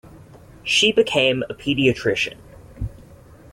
She 0.63 0.91
became 0.91 1.43
a 1.47 1.53
pediatrician. 1.53 2.37